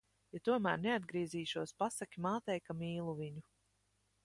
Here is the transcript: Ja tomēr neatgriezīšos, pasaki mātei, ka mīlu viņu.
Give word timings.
Ja 0.35 0.39
tomēr 0.47 0.79
neatgriezīšos, 0.85 1.75
pasaki 1.85 2.25
mātei, 2.27 2.59
ka 2.69 2.79
mīlu 2.83 3.17
viņu. 3.23 3.47